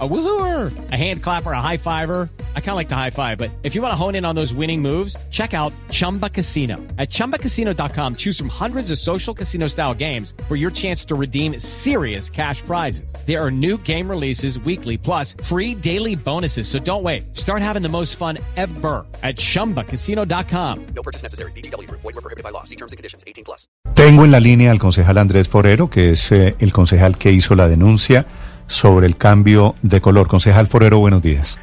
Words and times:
A 0.00 0.08
woohooer, 0.08 0.90
a 0.90 0.96
hand 0.96 1.22
clapper, 1.22 1.52
a 1.52 1.60
high 1.60 1.76
fiver. 1.76 2.28
I 2.56 2.60
kind 2.60 2.70
of 2.70 2.76
like 2.76 2.88
the 2.88 2.96
high 2.96 3.10
five, 3.10 3.38
but 3.38 3.52
if 3.62 3.76
you 3.76 3.82
want 3.82 3.92
to 3.92 3.96
hone 3.96 4.16
in 4.16 4.24
on 4.24 4.34
those 4.34 4.52
winning 4.52 4.82
moves, 4.82 5.16
check 5.30 5.54
out 5.54 5.72
Chumba 5.90 6.28
Casino. 6.28 6.78
At 6.98 7.10
ChumbaCasino.com, 7.10 8.16
choose 8.16 8.36
from 8.36 8.48
hundreds 8.48 8.90
of 8.90 8.98
social 8.98 9.32
casino 9.32 9.68
style 9.68 9.94
games 9.94 10.34
for 10.48 10.56
your 10.56 10.72
chance 10.72 11.04
to 11.04 11.14
redeem 11.14 11.60
serious 11.60 12.28
cash 12.28 12.60
prizes. 12.62 13.14
There 13.24 13.40
are 13.40 13.52
new 13.52 13.78
game 13.78 14.10
releases 14.10 14.58
weekly, 14.58 14.98
plus 14.98 15.36
free 15.44 15.76
daily 15.76 16.16
bonuses. 16.16 16.66
So 16.66 16.80
don't 16.80 17.04
wait. 17.04 17.36
Start 17.36 17.62
having 17.62 17.82
the 17.82 17.88
most 17.88 18.16
fun 18.16 18.38
ever 18.56 19.06
at 19.22 19.36
ChumbaCasino.com. 19.36 20.86
No 20.86 21.02
purchase 21.04 21.22
necessary. 21.22 21.52
BGW. 21.52 21.88
Void 21.88 22.02
were 22.02 22.12
prohibited 22.14 22.42
by 22.42 22.50
law. 22.50 22.64
See 22.64 22.76
terms 22.76 22.90
and 22.90 22.96
conditions. 22.96 23.22
18 23.28 23.44
plus. 23.44 23.68
Tengo 23.94 24.24
en 24.24 24.32
la 24.32 24.40
línea 24.40 24.72
al 24.72 24.80
concejal 24.80 25.18
Andrés 25.18 25.48
Forero, 25.48 25.88
que 25.88 26.10
es 26.10 26.32
eh, 26.32 26.56
el 26.58 26.72
concejal 26.72 27.16
que 27.16 27.30
hizo 27.30 27.54
la 27.54 27.68
denuncia 27.68 28.26
sobre 28.66 29.06
el 29.06 29.16
cambio 29.16 29.74
de 29.82 30.00
color. 30.00 30.26
Concejal 30.28 30.66
Forero, 30.66 30.98
buenos 30.98 31.22
días. 31.22 31.58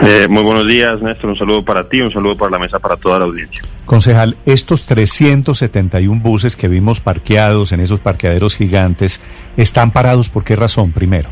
Eh, 0.00 0.28
muy 0.28 0.42
buenos 0.42 0.66
días, 0.66 1.00
Néstor. 1.02 1.30
Un 1.30 1.38
saludo 1.38 1.64
para 1.64 1.88
ti, 1.88 2.00
un 2.00 2.12
saludo 2.12 2.36
para 2.36 2.52
la 2.52 2.58
mesa, 2.58 2.78
para 2.78 2.96
toda 2.96 3.18
la 3.18 3.24
audiencia. 3.24 3.62
Concejal, 3.84 4.36
estos 4.46 4.86
371 4.86 6.20
buses 6.20 6.56
que 6.56 6.68
vimos 6.68 7.00
parqueados 7.00 7.72
en 7.72 7.80
esos 7.80 8.00
parqueaderos 8.00 8.56
gigantes, 8.56 9.22
¿están 9.56 9.90
parados 9.90 10.28
por 10.28 10.44
qué 10.44 10.56
razón, 10.56 10.92
primero? 10.92 11.30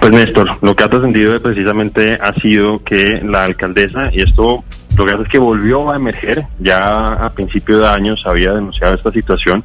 Pues 0.00 0.12
Néstor, 0.12 0.58
lo 0.62 0.76
que 0.76 0.84
ha 0.84 0.88
trascendido 0.88 1.40
precisamente 1.40 2.18
ha 2.20 2.32
sido 2.34 2.82
que 2.84 3.20
la 3.24 3.44
alcaldesa, 3.44 4.10
y 4.12 4.20
esto 4.22 4.64
lo 4.98 5.06
que 5.06 5.12
hace 5.12 5.22
es 5.22 5.28
que 5.28 5.38
volvió 5.38 5.90
a 5.90 5.96
emerger, 5.96 6.46
ya 6.58 7.12
a 7.12 7.30
principio 7.32 7.78
de 7.78 7.88
año 7.88 8.16
se 8.16 8.28
había 8.28 8.52
denunciado 8.52 8.94
esta 8.94 9.12
situación 9.12 9.62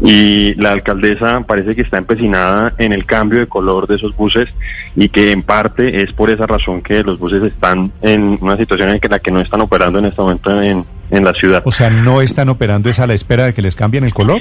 y 0.00 0.54
la 0.54 0.70
alcaldesa 0.70 1.40
parece 1.40 1.74
que 1.74 1.82
está 1.82 1.98
empecinada 1.98 2.72
en 2.78 2.92
el 2.92 3.04
cambio 3.04 3.40
de 3.40 3.46
color 3.48 3.88
de 3.88 3.96
esos 3.96 4.16
buses 4.16 4.48
y 4.94 5.08
que 5.08 5.32
en 5.32 5.42
parte 5.42 6.02
es 6.02 6.12
por 6.12 6.30
esa 6.30 6.46
razón 6.46 6.82
que 6.82 7.02
los 7.02 7.18
buses 7.18 7.42
están 7.42 7.90
en 8.00 8.38
una 8.40 8.56
situación 8.56 8.90
en 8.90 9.00
la 9.10 9.18
que 9.18 9.30
no 9.32 9.40
están 9.40 9.60
operando 9.60 9.98
en 9.98 10.06
este 10.06 10.22
momento 10.22 10.62
en, 10.62 10.84
en 11.10 11.24
la 11.24 11.32
ciudad. 11.32 11.62
O 11.64 11.72
sea, 11.72 11.90
¿no 11.90 12.22
están 12.22 12.48
operando 12.48 12.88
es 12.88 13.00
a 13.00 13.06
la 13.06 13.14
espera 13.14 13.46
de 13.46 13.54
que 13.54 13.62
les 13.62 13.74
cambien 13.74 14.04
el 14.04 14.14
color? 14.14 14.40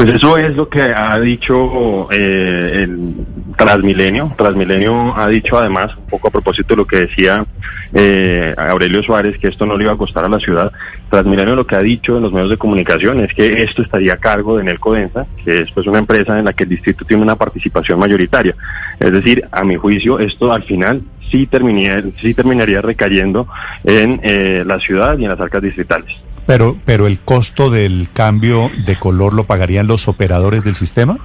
Pues 0.00 0.14
eso 0.14 0.38
es 0.38 0.56
lo 0.56 0.66
que 0.66 0.80
ha 0.80 1.20
dicho 1.20 2.08
eh, 2.10 2.84
el 2.84 3.16
Transmilenio. 3.54 4.32
Transmilenio 4.34 5.14
ha 5.14 5.28
dicho 5.28 5.58
además, 5.58 5.94
un 5.94 6.06
poco 6.06 6.28
a 6.28 6.30
propósito 6.30 6.68
de 6.68 6.76
lo 6.76 6.86
que 6.86 7.00
decía 7.00 7.44
eh, 7.92 8.54
Aurelio 8.56 9.02
Suárez, 9.02 9.36
que 9.38 9.48
esto 9.48 9.66
no 9.66 9.76
le 9.76 9.84
iba 9.84 9.92
a 9.92 9.98
costar 9.98 10.24
a 10.24 10.28
la 10.30 10.38
ciudad. 10.38 10.72
Transmilenio 11.10 11.54
lo 11.54 11.66
que 11.66 11.76
ha 11.76 11.82
dicho 11.82 12.16
en 12.16 12.22
los 12.22 12.32
medios 12.32 12.48
de 12.48 12.56
comunicación 12.56 13.20
es 13.20 13.34
que 13.34 13.62
esto 13.62 13.82
estaría 13.82 14.14
a 14.14 14.16
cargo 14.16 14.56
de 14.56 14.64
Nelco 14.64 14.94
Densa, 14.94 15.26
que 15.44 15.60
es 15.60 15.72
pues 15.72 15.86
una 15.86 15.98
empresa 15.98 16.38
en 16.38 16.46
la 16.46 16.54
que 16.54 16.62
el 16.62 16.70
distrito 16.70 17.04
tiene 17.04 17.22
una 17.22 17.36
participación 17.36 17.98
mayoritaria. 17.98 18.54
Es 18.98 19.12
decir, 19.12 19.44
a 19.52 19.64
mi 19.64 19.76
juicio, 19.76 20.18
esto 20.18 20.50
al 20.50 20.62
final 20.62 21.02
sí 21.30 21.46
terminaría, 21.46 22.02
sí 22.22 22.32
terminaría 22.32 22.80
recayendo 22.80 23.48
en 23.84 24.18
eh, 24.22 24.64
la 24.66 24.80
ciudad 24.80 25.18
y 25.18 25.24
en 25.24 25.30
las 25.30 25.40
arcas 25.40 25.62
distritales. 25.62 26.10
Pero, 26.50 26.76
pero 26.84 27.06
el 27.06 27.20
costo 27.20 27.70
del 27.70 28.08
cambio 28.12 28.72
de 28.84 28.96
color 28.96 29.34
lo 29.34 29.44
pagarían 29.44 29.86
los 29.86 30.08
operadores 30.08 30.64
del 30.64 30.74
sistema? 30.74 31.16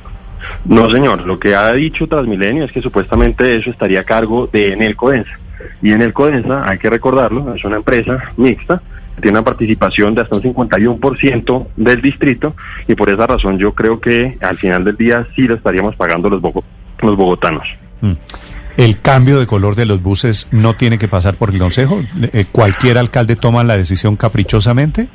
No, 0.66 0.88
señor. 0.92 1.26
Lo 1.26 1.40
que 1.40 1.56
ha 1.56 1.72
dicho 1.74 2.06
Transmilenio 2.06 2.64
es 2.64 2.72
que 2.72 2.80
supuestamente 2.80 3.56
eso 3.56 3.72
estaría 3.72 4.02
a 4.02 4.04
cargo 4.04 4.48
de 4.54 4.74
Enel 4.74 4.96
Codensa. 4.96 5.32
Y 5.82 5.94
Enel 5.94 6.14
Codensa, 6.14 6.70
hay 6.70 6.78
que 6.78 6.92
recordarlo, 6.92 7.56
es 7.56 7.66
una 7.66 7.78
empresa 7.78 8.20
mixta, 8.38 8.84
tiene 9.20 9.40
una 9.40 9.44
participación 9.44 10.14
de 10.14 10.22
hasta 10.22 10.36
un 10.36 10.44
51% 10.44 11.68
del 11.76 12.02
distrito 12.04 12.56
y 12.88 12.94
por 12.94 13.10
esa 13.10 13.26
razón 13.26 13.58
yo 13.58 13.74
creo 13.74 14.00
que 14.00 14.38
al 14.42 14.60
final 14.60 14.84
del 14.84 14.96
día 14.96 15.26
sí 15.36 15.48
lo 15.48 15.56
estaríamos 15.56 15.96
pagando 15.96 16.30
los, 16.30 16.40
los 16.44 17.16
bogotanos. 17.18 17.68
Mm. 18.02 18.12
¿El 18.78 19.00
cambio 19.00 19.40
de 19.40 19.48
color 19.48 19.76
de 19.76 19.86
los 19.86 20.04
buses 20.04 20.50
no 20.52 20.76
tiene 20.76 20.98
que 20.98 21.08
pasar 21.08 21.36
por 21.36 21.50
el 21.50 21.60
Consejo? 21.60 22.02
Eh, 22.34 22.46
¿Cualquier 22.52 22.98
alcalde 22.98 23.38
toma 23.38 23.64
la 23.64 23.78
decisión 23.78 24.18
caprichosamente? 24.18 25.08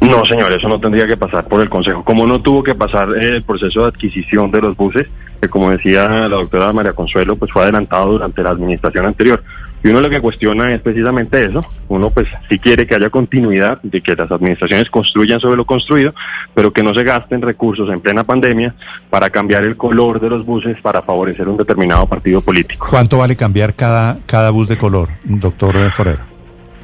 No, 0.00 0.24
señor, 0.24 0.52
eso 0.52 0.68
no 0.68 0.80
tendría 0.80 1.06
que 1.06 1.16
pasar 1.16 1.46
por 1.46 1.60
el 1.60 1.68
Consejo. 1.68 2.04
Como 2.04 2.26
no 2.26 2.40
tuvo 2.40 2.62
que 2.62 2.74
pasar 2.74 3.08
el 3.20 3.42
proceso 3.42 3.82
de 3.82 3.88
adquisición 3.88 4.50
de 4.50 4.62
los 4.62 4.76
buses, 4.76 5.06
que 5.40 5.48
como 5.48 5.70
decía 5.70 6.08
la 6.08 6.36
doctora 6.36 6.72
María 6.72 6.92
Consuelo, 6.92 7.36
pues 7.36 7.52
fue 7.52 7.62
adelantado 7.62 8.12
durante 8.12 8.42
la 8.42 8.50
administración 8.50 9.06
anterior. 9.06 9.42
Y 9.82 9.88
uno 9.88 10.00
lo 10.00 10.10
que 10.10 10.20
cuestiona 10.20 10.74
es 10.74 10.80
precisamente 10.80 11.44
eso. 11.44 11.64
Uno 11.88 12.10
pues 12.10 12.26
si 12.48 12.58
quiere 12.58 12.86
que 12.86 12.96
haya 12.96 13.10
continuidad, 13.10 13.80
de 13.82 14.00
que 14.00 14.16
las 14.16 14.30
administraciones 14.30 14.90
construyan 14.90 15.38
sobre 15.38 15.56
lo 15.56 15.64
construido, 15.64 16.12
pero 16.54 16.72
que 16.72 16.82
no 16.82 16.92
se 16.92 17.04
gasten 17.04 17.42
recursos 17.42 17.88
en 17.90 18.00
plena 18.00 18.24
pandemia 18.24 18.74
para 19.10 19.30
cambiar 19.30 19.64
el 19.64 19.76
color 19.76 20.20
de 20.20 20.30
los 20.30 20.44
buses 20.44 20.76
para 20.82 21.02
favorecer 21.02 21.48
un 21.48 21.56
determinado 21.56 22.06
partido 22.06 22.40
político. 22.40 22.86
¿Cuánto 22.90 23.18
vale 23.18 23.36
cambiar 23.36 23.74
cada, 23.74 24.18
cada 24.26 24.50
bus 24.50 24.66
de 24.66 24.76
color, 24.76 25.10
doctor 25.24 25.90
Forero? 25.92 26.35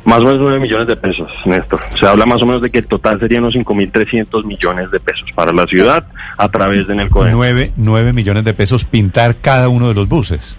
Más 0.05 0.21
o 0.21 0.25
menos 0.25 0.41
9 0.41 0.59
millones 0.59 0.89
de 0.89 0.97
pesos, 0.97 1.31
Néstor. 1.45 1.81
Se 1.99 2.07
habla 2.07 2.27
más 2.27 2.43
o 2.43 2.47
menos 2.47 2.61
de 2.61 2.71
que 2.71 2.79
el 2.79 2.87
total 2.87 3.21
serían 3.21 3.45
unos 3.45 3.55
5.300 3.55 4.45
millones 4.45 4.91
de 4.91 4.99
pesos 4.99 5.31
para 5.35 5.53
la 5.53 5.67
ciudad 5.67 6.05
a 6.37 6.49
través 6.49 6.87
de 6.89 6.97
Nelco 6.97 7.25
9, 7.25 7.73
9 7.77 8.13
millones 8.13 8.45
de 8.45 8.53
pesos 8.55 8.85
pintar 8.85 9.37
cada 9.37 9.69
uno 9.69 9.89
de 9.89 9.95
los 9.95 10.09
buses. 10.09 10.57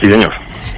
Sí, 0.00 0.10
señor. 0.10 0.32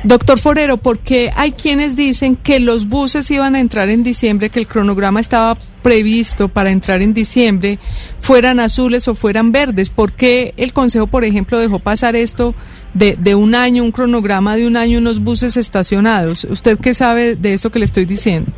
Doctor 0.05 0.39
Forero, 0.39 0.77
porque 0.77 1.31
hay 1.35 1.53
quienes 1.53 1.97
dicen 1.97 2.37
que 2.37 2.61
los 2.61 2.87
buses 2.87 3.31
iban 3.31 3.55
a 3.55 3.61
entrar 3.61 3.89
en 3.89 4.03
diciembre, 4.03 4.51
que 4.51 4.61
el 4.61 4.67
cronograma 4.67 5.21
estaba 5.21 5.57
previsto 5.83 6.49
para 6.49 6.71
entrar 6.71 7.01
en 7.01 7.15
diciembre, 7.15 7.79
fueran 8.21 8.61
azules 8.61 9.09
o 9.09 9.15
fueran 9.15 9.53
verdes? 9.53 9.89
¿Por 9.89 10.13
qué 10.13 10.53
el 10.57 10.73
Consejo, 10.73 11.07
por 11.07 11.25
ejemplo, 11.25 11.59
dejó 11.59 11.79
pasar 11.79 12.17
esto 12.17 12.55
de, 12.97 13.17
de 13.19 13.35
un 13.35 13.55
año, 13.55 13.83
un 13.85 13.93
cronograma 13.93 14.57
de 14.57 14.67
un 14.67 14.77
año, 14.77 14.99
unos 14.99 15.21
buses 15.21 15.57
estacionados? 15.57 16.45
¿Usted 16.45 16.79
qué 16.79 16.95
sabe 16.95 17.37
de 17.37 17.55
esto 17.55 17.71
que 17.71 17.79
le 17.79 17.85
estoy 17.85 18.05
diciendo? 18.05 18.51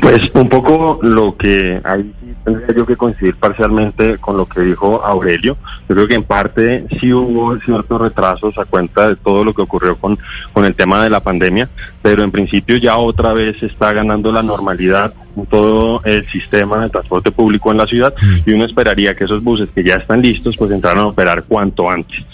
Pues 0.00 0.30
un 0.34 0.48
poco 0.48 0.98
lo 1.02 1.36
que 1.36 1.80
hay 1.84 2.12
tendría 2.44 2.74
yo 2.74 2.86
que 2.86 2.96
coincidir 2.96 3.36
parcialmente 3.36 4.18
con 4.18 4.36
lo 4.36 4.46
que 4.46 4.60
dijo 4.60 5.04
Aurelio. 5.04 5.56
Yo 5.88 5.94
creo 5.94 6.08
que 6.08 6.14
en 6.14 6.24
parte 6.24 6.86
sí 6.98 7.12
hubo 7.12 7.58
ciertos 7.58 8.00
retrasos 8.00 8.56
a 8.58 8.64
cuenta 8.64 9.08
de 9.08 9.16
todo 9.16 9.44
lo 9.44 9.52
que 9.54 9.62
ocurrió 9.62 9.96
con, 9.96 10.18
con 10.52 10.64
el 10.64 10.74
tema 10.74 11.02
de 11.02 11.10
la 11.10 11.20
pandemia, 11.20 11.68
pero 12.02 12.22
en 12.22 12.30
principio 12.30 12.76
ya 12.76 12.96
otra 12.96 13.32
vez 13.32 13.62
está 13.62 13.92
ganando 13.92 14.32
la 14.32 14.42
normalidad 14.42 15.12
en 15.36 15.46
todo 15.46 16.02
el 16.04 16.28
sistema 16.30 16.82
de 16.82 16.90
transporte 16.90 17.30
público 17.30 17.70
en 17.70 17.78
la 17.78 17.86
ciudad 17.86 18.14
mm. 18.20 18.48
y 18.48 18.52
uno 18.52 18.64
esperaría 18.64 19.14
que 19.14 19.24
esos 19.24 19.42
buses 19.42 19.68
que 19.74 19.84
ya 19.84 19.96
están 19.96 20.22
listos 20.22 20.56
pues 20.56 20.70
entraran 20.70 21.04
a 21.04 21.06
operar 21.08 21.44
cuanto 21.44 21.90
antes. 21.90 22.24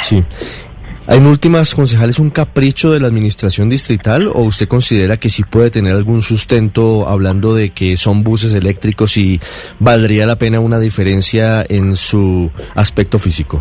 Sí. 0.00 0.24
En 1.08 1.26
últimas, 1.26 1.74
concejales, 1.74 2.20
un 2.20 2.30
capricho 2.30 2.92
de 2.92 3.00
la 3.00 3.08
administración 3.08 3.68
distrital 3.68 4.28
o 4.28 4.42
usted 4.42 4.68
considera 4.68 5.16
que 5.16 5.28
sí 5.28 5.42
puede 5.42 5.70
tener 5.70 5.94
algún 5.94 6.22
sustento 6.22 7.08
hablando 7.08 7.54
de 7.54 7.70
que 7.70 7.96
son 7.96 8.22
buses 8.22 8.52
eléctricos 8.52 9.16
y 9.16 9.40
valdría 9.80 10.26
la 10.26 10.36
pena 10.36 10.60
una 10.60 10.78
diferencia 10.78 11.66
en 11.68 11.96
su 11.96 12.50
aspecto 12.74 13.18
físico? 13.18 13.60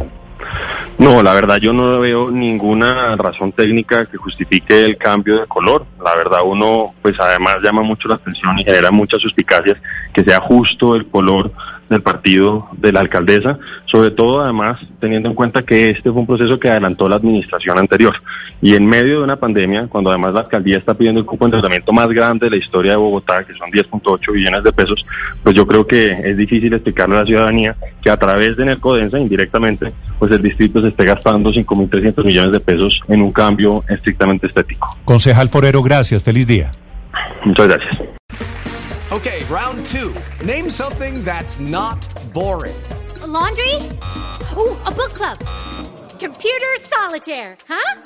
No, 1.00 1.24
la 1.24 1.34
verdad 1.34 1.58
yo 1.58 1.72
no 1.72 2.00
veo 2.00 2.30
ninguna 2.30 3.16
razón 3.16 3.54
técnica 3.54 4.06
que 4.06 4.18
justifique 4.18 4.86
el 4.86 4.98
cambio 4.98 5.40
de 5.40 5.48
color. 5.48 5.86
La 6.10 6.16
verdad 6.16 6.40
uno 6.44 6.96
pues 7.04 7.20
además 7.20 7.58
llama 7.62 7.84
mucho 7.84 8.08
la 8.08 8.16
atención 8.16 8.58
y 8.58 8.64
genera 8.64 8.90
muchas 8.90 9.22
suspicacias 9.22 9.78
que 10.12 10.24
sea 10.24 10.40
justo 10.40 10.96
el 10.96 11.06
color 11.08 11.52
del 11.90 12.02
partido 12.02 12.68
de 12.74 12.92
la 12.92 13.00
alcaldesa, 13.00 13.58
sobre 13.86 14.12
todo 14.12 14.42
además 14.42 14.80
teniendo 15.00 15.30
en 15.30 15.36
cuenta 15.36 15.64
que 15.64 15.90
este 15.90 16.12
fue 16.12 16.22
un 16.22 16.28
proceso 16.28 16.60
que 16.60 16.70
adelantó 16.70 17.10
la 17.10 17.16
administración 17.16 17.78
anterior. 17.80 18.16
Y 18.62 18.76
en 18.76 18.86
medio 18.86 19.18
de 19.18 19.24
una 19.24 19.38
pandemia, 19.38 19.88
cuando 19.88 20.10
además 20.10 20.34
la 20.34 20.42
alcaldía 20.42 20.78
está 20.78 20.94
pidiendo 20.94 21.20
el 21.20 21.26
cupo 21.26 21.46
de 21.46 21.50
endeudamiento 21.50 21.92
más 21.92 22.08
grande 22.10 22.46
de 22.46 22.52
la 22.52 22.58
historia 22.58 22.92
de 22.92 22.98
Bogotá, 22.98 23.44
que 23.44 23.54
son 23.56 23.72
10.8 23.72 24.34
billones 24.34 24.64
de 24.64 24.72
pesos, 24.72 25.06
pues 25.44 25.56
yo 25.56 25.66
creo 25.66 25.88
que 25.88 26.12
es 26.12 26.38
difícil 26.38 26.74
explicarle 26.74 27.16
a 27.16 27.20
la 27.22 27.26
ciudadanía 27.26 27.76
que 28.02 28.10
a 28.10 28.18
través 28.18 28.56
de 28.58 28.66
Nercodensa, 28.66 29.20
indirectamente, 29.20 29.92
pues 30.20 30.32
el 30.32 30.42
distrito 30.42 30.82
se 30.82 30.90
esté 30.90 31.06
gastando 31.06 31.52
5.300 31.52 32.24
millones 32.24 32.52
de 32.52 32.60
pesos 32.60 33.00
en 33.08 33.22
un 33.22 33.32
cambio 33.32 33.84
estrictamente 33.88 34.48
estético. 34.48 34.98
Concejal 35.06 35.50
Forero, 35.50 35.82
gracias. 35.82 35.99
Feliz 36.08 36.48
día. 36.48 36.72
Muchas 37.46 37.68
gracias. 37.68 37.98
Okay, 39.12 39.44
round 39.46 39.86
two. 39.86 40.14
Name 40.46 40.70
something 40.70 41.24
that's 41.24 41.60
not 41.60 42.00
boring. 42.34 42.76
A 43.22 43.28
laundry? 43.28 43.76
Ooh, 44.56 44.78
a 44.86 44.92
book 44.92 45.14
club. 45.14 45.38
Computer 46.20 46.78
solitaire, 46.82 47.58
huh? 47.68 48.02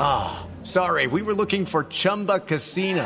Ah, 0.00 0.46
oh, 0.46 0.64
sorry, 0.64 1.06
we 1.06 1.22
were 1.22 1.34
looking 1.34 1.66
for 1.66 1.84
Chumba 1.84 2.38
Casino. 2.40 3.04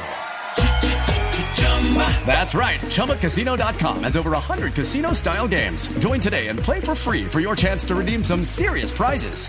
That's 2.27 2.55
right. 2.55 2.81
ChumbaCasino.com 2.81 4.03
has 4.03 4.17
over 4.17 4.31
100 4.31 4.75
casino 4.75 5.15
style 5.15 5.49
games. 5.49 5.89
Join 5.99 6.21
today 6.21 6.49
and 6.49 6.59
play 6.59 6.81
for 6.81 6.95
free 6.95 7.25
for 7.25 7.41
your 7.41 7.57
chance 7.57 7.85
to 7.87 7.95
redeem 7.95 8.23
some 8.23 8.45
serious 8.45 8.93
prizes. 8.93 9.49